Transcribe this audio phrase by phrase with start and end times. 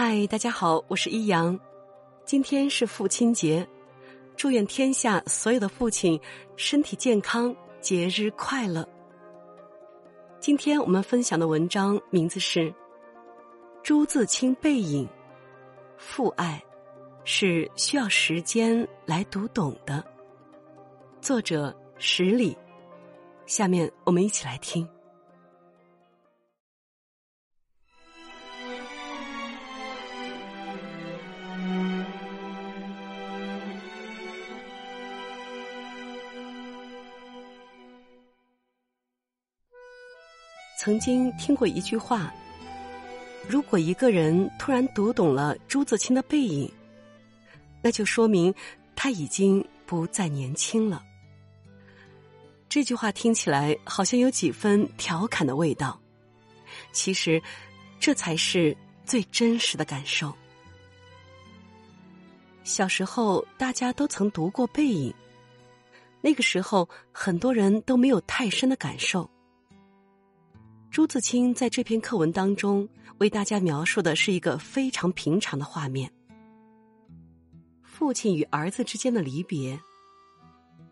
[0.00, 1.58] 嗨，大家好，我是一阳。
[2.24, 3.66] 今天是父亲节，
[4.36, 6.20] 祝愿天下所有的父亲
[6.56, 8.88] 身体健康，节日快乐。
[10.38, 12.70] 今天我们分享的文章名字是
[13.82, 15.04] 《朱自清背影》，
[15.96, 16.62] 父爱
[17.24, 20.04] 是需要时间来读懂的。
[21.20, 22.56] 作者十里，
[23.46, 24.88] 下面我们一起来听。
[40.88, 42.32] 曾经听过一句话：
[43.46, 46.72] 如果一个人突然读懂了朱自清的背影，
[47.82, 48.54] 那就说明
[48.96, 51.04] 他已经不再年轻了。
[52.70, 56.00] 这句话听起来好像有几分调侃的味道，
[56.90, 57.42] 其实
[58.00, 58.74] 这才是
[59.04, 60.34] 最真实的感受。
[62.64, 65.10] 小时候大家都曾读过《背影》，
[66.22, 69.28] 那个时候很多人都没有太深的感受。
[70.90, 76.10] 朱自清在这篇课文当中为大家描述的是一个非常平常的画面：
[77.82, 79.78] 父亲与儿子之间的离别。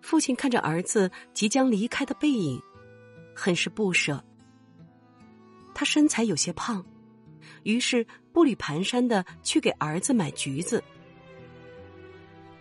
[0.00, 2.60] 父亲看着儿子即将离开的背影，
[3.36, 4.22] 很是不舍。
[5.74, 6.84] 他身材有些胖，
[7.62, 10.82] 于是步履蹒跚的去给儿子买橘子。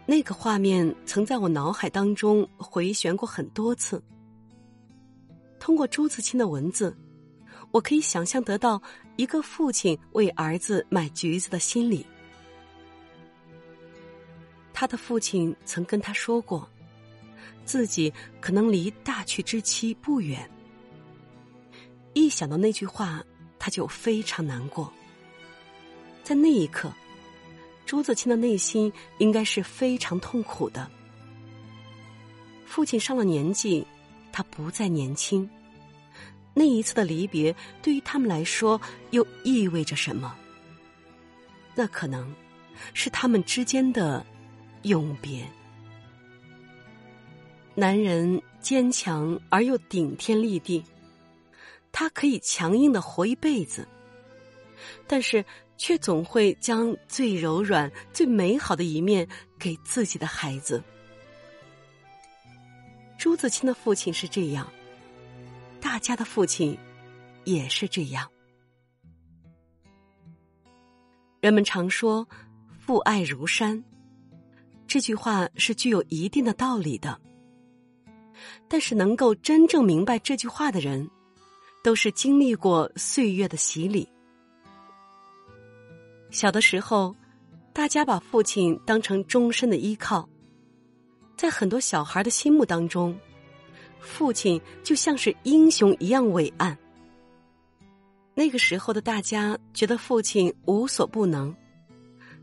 [0.05, 4.03] 那个画面曾在我脑海当中回旋过很多次。
[5.59, 6.95] 通过朱自清的文字。
[7.72, 8.81] 我可以想象得到
[9.16, 12.05] 一个父亲为儿子买橘子的心理。
[14.73, 16.67] 他的父亲曾跟他说过，
[17.66, 20.49] 自己可能离大去之期不远。
[22.14, 23.23] 一想到那句话，
[23.58, 24.92] 他就非常难过。
[26.23, 26.92] 在那一刻，
[27.86, 30.89] 朱自清的内心应该是非常痛苦的。
[32.66, 33.86] 父亲上了年纪，
[34.32, 35.49] 他不再年轻。
[36.54, 38.80] 那一次的离别，对于他们来说
[39.12, 40.36] 又意味着什么？
[41.73, 42.34] 那可能
[42.94, 44.26] 是他们之间的
[44.84, 45.48] 永别。
[47.73, 50.84] 男人坚强而又顶天立地，
[51.92, 53.88] 他可以强硬的活一辈子，
[55.08, 55.44] 但是
[55.78, 59.26] 却总会将最柔软、最美好的一面
[59.58, 60.83] 给自己的孩子。
[63.18, 64.70] 朱自清的父亲是这样。
[65.81, 66.77] 大家的父亲
[67.43, 68.30] 也是这样。
[71.42, 72.25] 人们常说
[72.80, 73.83] “父爱如山”，
[74.86, 77.20] 这句话是具有一定的道理的。
[78.67, 81.09] 但是，能够真正明白这句话的人，
[81.83, 84.08] 都是经历过岁月的洗礼。
[86.30, 87.15] 小的时候，
[87.73, 90.30] 大家把父亲当成终身的依靠，
[91.36, 93.20] 在很多小孩的心目当中。
[94.02, 96.78] 父亲就像是英雄一样伟岸。
[98.34, 101.56] 那个时候的大家觉得父亲无所不能，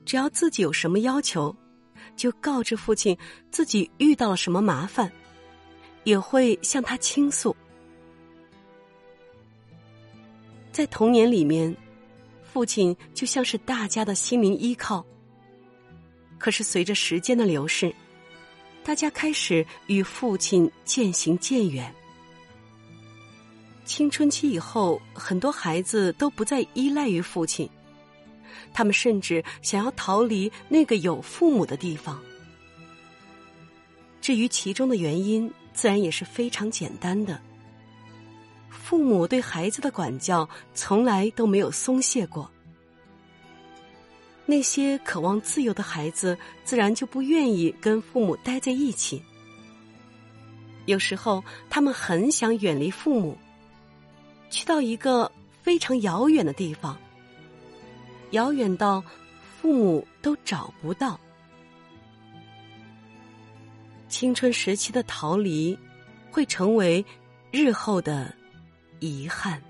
[0.05, 1.55] 只要自己有什么要求，
[2.15, 3.17] 就告知父亲
[3.51, 5.11] 自己遇到了什么麻烦，
[6.05, 7.55] 也会向他倾诉。
[10.71, 11.75] 在童年里面，
[12.43, 15.05] 父亲就像是大家的心灵依靠。
[16.39, 17.93] 可是随着时间的流逝。
[18.89, 21.95] 大家开始与父亲渐行渐远。
[23.85, 27.69] 青春期以后，很多孩子都不再依赖于父亲，
[28.73, 32.19] 他们甚至想要逃离那个有父母的地方。
[34.23, 37.39] 至于其中的原因，自然也是非常简单的：
[38.71, 42.51] 父母对孩子的管教从来都没有松懈过。
[44.51, 49.23] 那些渴望自由的孩子，自然就不愿意跟父母待在一起。
[50.87, 53.37] 有时候，他们很想远离父母，
[54.49, 55.31] 去到一个
[55.63, 56.99] 非常遥远的地方，
[58.31, 59.05] 遥远到
[59.61, 61.21] 父母都找不到。
[64.09, 65.79] 青春时期的逃离，
[66.31, 67.05] 会成为
[67.51, 68.35] 日后的
[68.99, 69.63] 遗憾。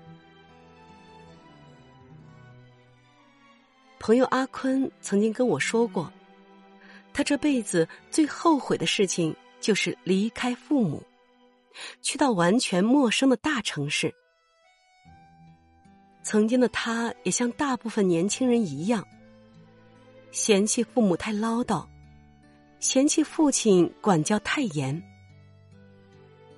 [4.09, 6.11] 朋友阿坤曾经跟我说过，
[7.13, 11.03] 他这辈子最后悔的事情就是离开父母，
[12.01, 14.11] 去到完全陌生的大城市。
[16.23, 19.07] 曾经的他也像大部分年轻人一样，
[20.31, 21.85] 嫌弃父母太唠叨，
[22.79, 24.99] 嫌弃父亲管教太严。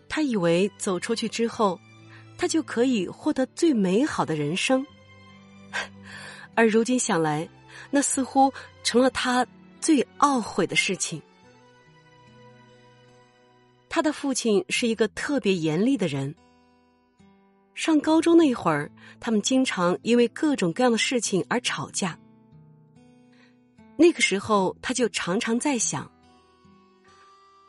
[0.07, 1.77] 他以为走出去之后，
[2.37, 4.87] 他就可以获得最美好的人生。
[6.55, 7.47] 而如今想来，
[7.89, 8.53] 那似乎
[8.83, 9.45] 成了他
[9.79, 11.21] 最懊悔的事情。
[13.89, 16.33] 他的父亲是一个特别严厉的人。
[17.73, 22.17] 上高中那一会儿，他们经常因为各种各样的事情而吵架。
[23.97, 26.09] 那个时候，他就常常在想：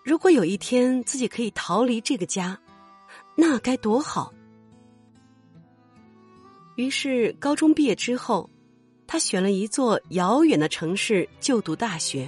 [0.05, 2.59] 如果有一天自己可以逃离这个家，
[3.37, 4.33] 那该多好。
[6.77, 8.49] 于是，高中毕业之后，
[9.13, 12.27] 他选了一座遥远的城市就读大学。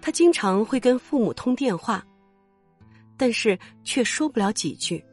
[0.00, 2.02] 他经常会跟父母通电话，
[3.14, 5.04] 但是却说不了几句。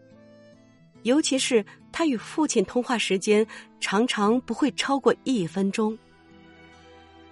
[1.03, 3.45] 尤其是他与父亲通话时间
[3.81, 5.99] 常常不会超过一分钟，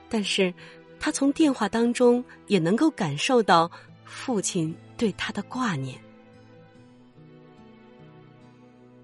[0.10, 0.54] 但是
[1.00, 3.72] 他从电话当中也能够感受到
[4.04, 5.98] 父亲对他的挂念。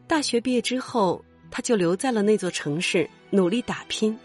[0.06, 1.24] 大学毕业之后。
[1.52, 4.18] 他就留在了那座城市，努力打拼，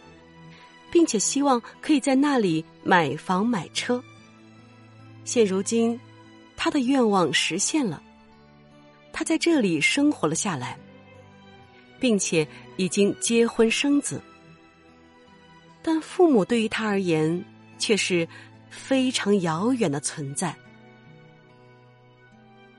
[0.90, 4.02] 并且希望可以在那里买房买车。
[5.24, 5.98] 现如今，
[6.56, 8.02] 他的愿望实现了，
[9.12, 10.78] 他在这里生活了下来，
[11.98, 12.46] 并且
[12.76, 14.20] 已经结婚生子。
[15.82, 17.44] 但父母对于他而言
[17.78, 18.26] 却是
[18.70, 20.54] 非常遥远的存在。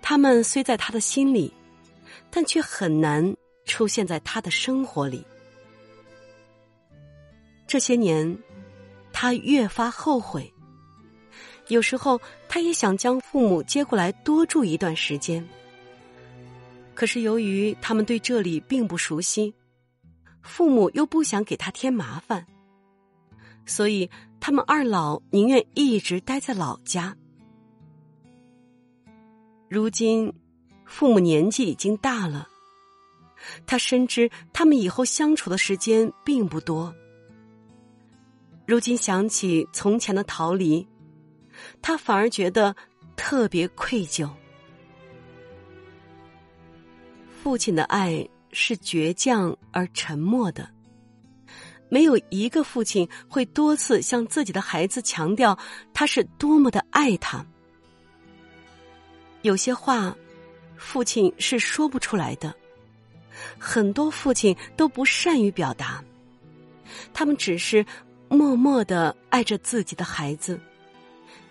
[0.01, 1.54] 他们虽在他的心里，
[2.30, 3.36] 但却很难。
[3.68, 5.25] 出现在他的生活里。
[7.67, 8.38] 这些年，
[9.12, 10.51] 他越发后悔。
[11.67, 15.47] 有时候，他也想将父母接过来多住一段时间。
[16.94, 19.53] 可是，由于他们对这里并不熟悉，
[20.44, 22.45] 父母又不想给他添麻烦，
[23.65, 24.09] 所以
[24.39, 27.18] 他们二老宁愿一直待在老家。
[29.68, 30.31] 如今，
[30.85, 32.47] 父母年纪已经大了。
[33.65, 36.94] 他深知他们以后相处的时间并不多。
[38.65, 40.88] 如今想起从前的逃离，
[41.81, 42.75] 他反而觉得
[43.15, 44.29] 特别愧疚。
[47.41, 50.67] 父亲的爱是倔强而沉默的，
[51.89, 55.57] 没有一个父亲会多次向自己的孩子强调
[55.94, 57.45] 他是多么的爱他。
[59.44, 60.18] 有些话，
[60.75, 62.51] 父亲是说不出来的。
[63.59, 66.03] 很多父亲都不善于表达，
[67.13, 67.85] 他们只是
[68.35, 70.59] 默默的爱着自己的孩子，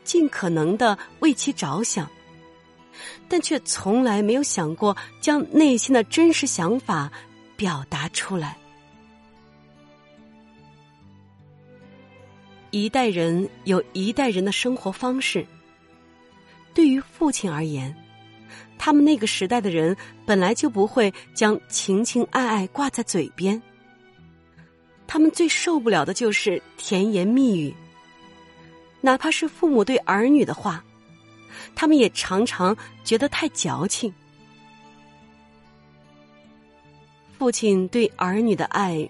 [0.05, 2.09] 尽可能的为其着想，
[3.29, 7.11] 但却从来没有想过将内心的真实想法
[7.57, 8.57] 表达出来。
[12.71, 15.47] 一代人有一代人的生活方式，
[16.75, 17.95] 对于父亲而言。
[18.77, 19.97] 他们那个时代的人
[20.27, 23.63] 本来就不会将情情爱爱挂在嘴边，
[25.07, 27.75] 他们最受不了的就是甜言蜜语，
[29.01, 30.85] 哪怕是父母对儿女的话，
[31.75, 34.13] 他们也常常觉得太矫情。
[37.39, 39.09] 父亲对儿女的爱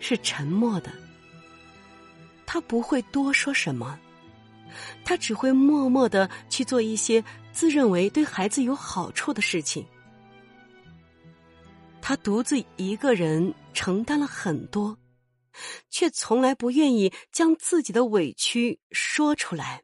[0.00, 0.90] 是沉默的，
[2.46, 3.98] 他不会多说什么。
[5.04, 9.84] 他只会默默的去做一些自认为对孩子有好处的事情。
[12.00, 14.96] 他独自一个人承担了很多，
[15.90, 19.82] 却从来不愿意将自己的委屈说出来。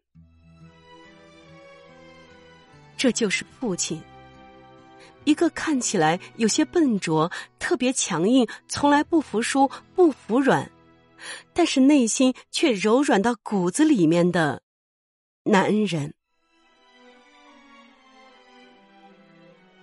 [2.97, 4.03] 这就是父亲，
[5.25, 10.71] 一个看起来有些笨拙、特别强硬、从来不服输、不服软，
[11.55, 14.63] 但是内心却柔软到骨子里面的。
[15.45, 16.13] 男人，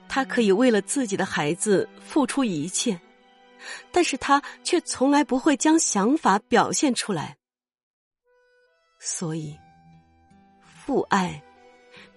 [0.08, 3.02] 他可以为了自己的孩子付出一切，
[3.92, 7.38] 但是他却从来不会将想法表现出来。
[9.00, 9.58] 所以，
[10.62, 11.42] 父爱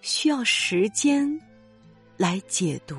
[0.01, 1.41] 需要时间
[2.17, 2.97] 来解读。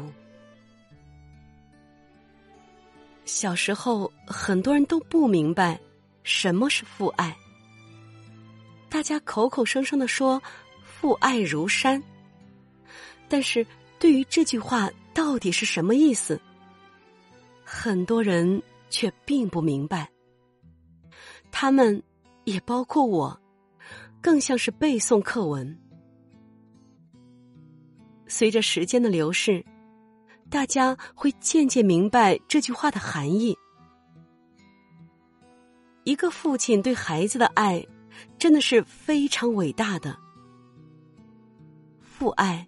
[3.25, 5.79] 小时候，很多人都不明白
[6.23, 7.35] 什么是父爱。
[8.89, 10.41] 大家口口声声的说
[10.83, 12.01] “父爱如山”，
[13.29, 13.65] 但是
[13.97, 16.39] 对于这句话到底是什么意思，
[17.73, 20.11] 很多人却并不明白。
[21.51, 22.03] 他们，
[22.43, 23.41] 也包括我，
[24.21, 25.79] 更像是背诵课文。
[28.27, 29.65] 随着时间的流逝，
[30.49, 33.57] 大家会渐渐明白这句话的含义。
[36.03, 37.87] 一个父亲对孩子的爱。
[38.37, 40.19] 真的是非常伟大的，
[42.01, 42.67] 父爱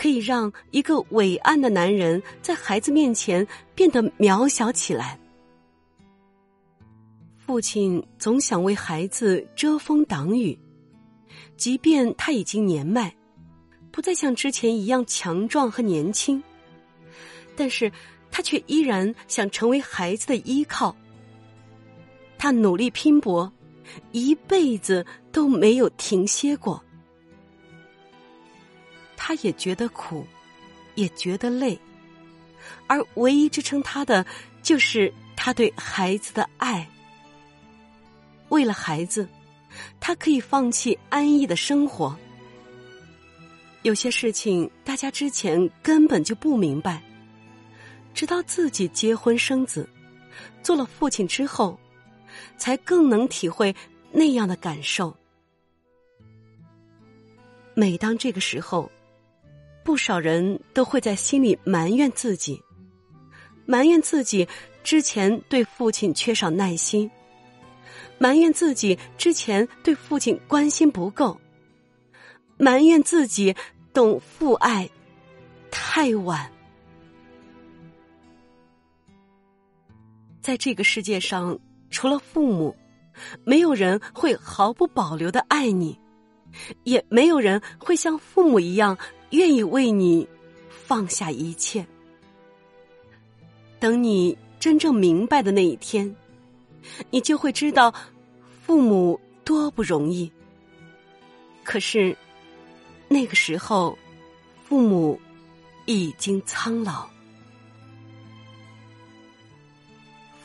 [0.00, 5.20] 可以让一个伟岸的男人在孩子面前变得渺小起来。
[7.36, 10.58] 父亲总想为孩子遮风挡雨，
[11.54, 13.14] 即便他已经年迈，
[13.92, 16.42] 不再像之前一样强壮和年轻，
[17.54, 17.92] 但是
[18.30, 20.96] 他却依然想成为孩子的依靠。
[22.38, 23.52] 他努力拼搏，
[24.12, 26.82] 一辈子都没有停歇过。
[29.22, 30.26] 他也觉得苦，
[30.94, 31.78] 也觉得累，
[32.86, 34.24] 而唯一支撑他的，
[34.62, 36.88] 就是他对孩子的爱。
[38.48, 39.28] 为了孩子，
[40.00, 42.16] 他可以放弃安逸的生活。
[43.82, 47.02] 有些事情大家之前根本就不明白，
[48.14, 49.86] 直到自己结婚生子，
[50.62, 51.78] 做了父亲之后，
[52.56, 53.76] 才更能体会
[54.10, 55.14] 那样的感受。
[57.74, 58.90] 每当这个时候，
[59.84, 62.62] 不少人都会在心里埋怨自己，
[63.66, 64.46] 埋怨自己
[64.82, 67.10] 之前对父亲缺少耐心。
[68.18, 71.40] 埋怨自己之前对父亲关心不够，
[72.58, 73.54] 埋怨自己
[73.94, 74.88] 懂父爱
[75.70, 76.50] 太晚。
[80.42, 81.58] 在这个世界上，
[81.90, 82.76] 除了父母，
[83.44, 85.98] 没有人会毫不保留的爱你，
[86.84, 88.96] 也没有人会像父母一样
[89.30, 90.28] 愿意为你
[90.68, 91.84] 放下一切。
[93.78, 96.14] 等你真正明白的那一天。
[97.10, 97.94] 你就会知道，
[98.62, 100.30] 父母多不容易。
[101.62, 102.16] 可是，
[103.06, 103.96] 那个时候，
[104.64, 105.20] 父母
[105.84, 107.06] 已经苍老。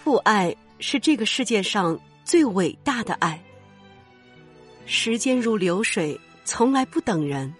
[0.03, 3.41] 父爱是这个世界上最伟大的爱。
[4.85, 7.51] 时间如流水，从来不等人，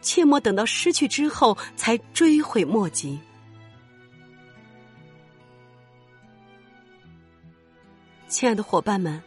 [0.00, 3.18] 切莫等到失去之后才追悔莫及。
[8.28, 9.22] 亲爱的伙伴们，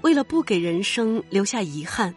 [0.00, 2.14] 为了不给人生留下遗憾，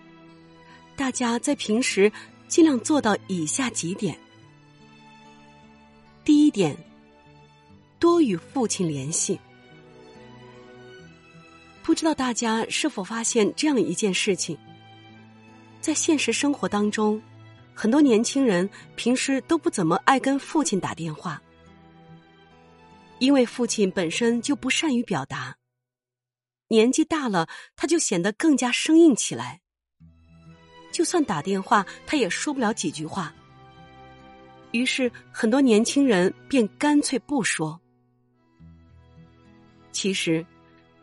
[0.95, 2.11] 大家在平时
[2.47, 4.17] 尽量做到以下几点。
[6.23, 6.77] 第一点，
[7.99, 9.37] 多与父亲联系。
[11.83, 14.57] 不知道大家是否发现这样一件事情：
[15.83, 17.21] 在现实生活当中，
[17.73, 21.43] 很多年轻人平时都不怎么爱跟父亲打电话，
[23.19, 25.57] 因为父亲本身就不善于表达。
[26.69, 29.59] 年纪大了，他就显得更加生硬起来。
[30.89, 33.35] 就算打电话，他也说不了几句话。
[34.71, 37.77] 于是，很多年轻人便干脆不说。
[39.91, 40.45] 其实，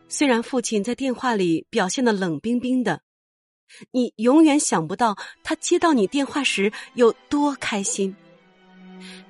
[0.07, 2.99] 虽然父亲在电话里表现的冷冰冰的，
[3.91, 8.15] 你永远想不到他接到你电话时有多开心，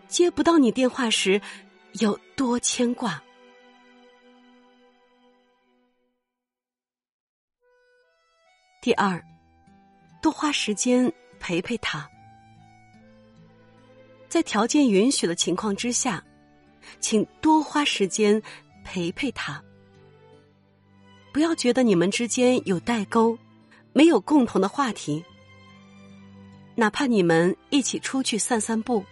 [0.08, 1.42] 接不到你电话时
[1.94, 3.22] 有多牵挂。
[8.82, 9.24] 第二，
[10.22, 12.10] 多花时间陪陪他。
[14.28, 16.24] 在条件允许的情况之下，
[17.00, 18.42] 请多花时间
[18.84, 19.64] 陪陪他。
[21.32, 23.38] 不要觉得你们之间有代沟，
[23.94, 25.24] 没有共同的话题。
[26.76, 29.06] 哪怕你们一起出去散散步，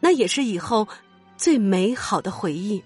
[0.00, 0.86] 那也是以后
[1.36, 2.82] 最美好的回忆。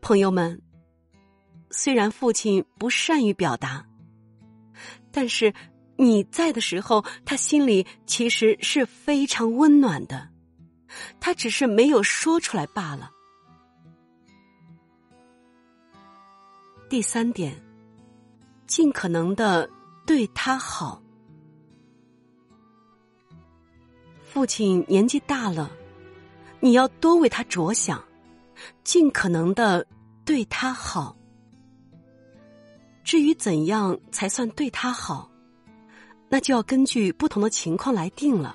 [0.00, 0.60] 朋友们，
[1.70, 3.84] 虽然父亲不善于表达。
[5.10, 5.52] 但是
[5.96, 10.28] 你在的时候，他心里其实是非常温暖的，
[11.18, 13.10] 他只是没有说出来罢了。
[16.88, 17.60] 第三点，
[18.68, 19.68] 尽可能的
[20.06, 21.02] 对他好。
[24.22, 25.70] 父亲年纪大了，
[26.60, 28.04] 你要多为他着想，
[28.84, 29.84] 尽可能的
[30.22, 31.16] 对他好。
[33.02, 35.30] 至于怎样才算对他好，
[36.28, 38.54] 那就要根据不同的情况来定了。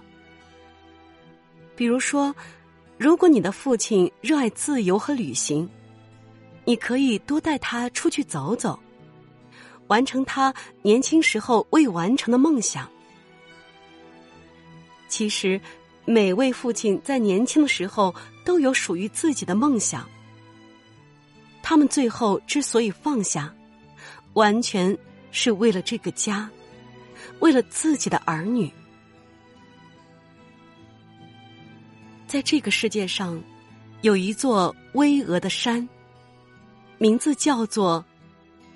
[1.76, 2.34] 比如说，
[3.00, 5.68] 如果你的父亲热爱自由和旅行，
[6.66, 8.80] 你可以多带他出去走走，
[9.88, 12.90] 完成他年轻时候未完成的梦想。
[15.08, 15.60] 其实，
[16.06, 18.14] 每位父亲在年轻的时候
[18.44, 20.10] 都有属于自己的梦想，
[21.62, 23.54] 他们最后之所以放下。
[24.34, 24.98] 完全
[25.30, 26.50] 是为了这个家，
[27.40, 28.68] 为了自己的儿女。
[32.26, 33.40] 在这个世界上，
[34.02, 35.88] 有一座巍峨的山，
[36.98, 38.04] 名字叫做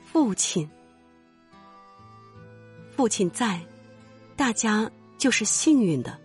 [0.05, 0.69] 父亲。
[2.97, 3.61] 父亲在，
[4.35, 4.89] 大家
[5.19, 6.19] 就是幸运的。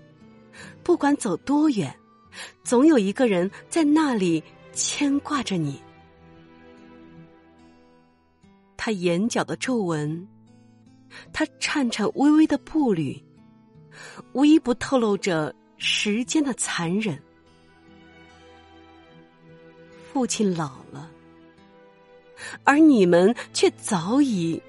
[0.83, 1.95] 不管走多远，
[2.65, 5.79] 总有一个人在那里牵挂着你。
[8.75, 10.27] 他眼角的皱纹，
[11.31, 13.23] 他颤颤巍巍的步履，
[14.33, 17.23] 无一不透露着时间的残忍。
[20.11, 21.11] 父亲老了，
[22.65, 24.61] 而你们却早已